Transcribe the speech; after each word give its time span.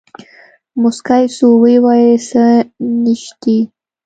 موسکى 0.81 1.23
سو 1.37 1.47
ويې 1.61 1.77
ويل 1.85 2.13
سه 2.29 2.43
نيشتې. 3.03 3.59